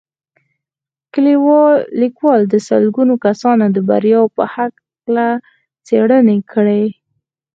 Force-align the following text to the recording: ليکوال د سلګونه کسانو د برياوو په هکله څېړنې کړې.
ليکوال 2.01 2.41
د 2.47 2.55
سلګونه 2.67 3.13
کسانو 3.25 3.65
د 3.75 3.77
برياوو 3.89 4.33
په 4.37 4.43
هکله 4.55 5.27
څېړنې 5.85 6.37
کړې. 6.51 6.83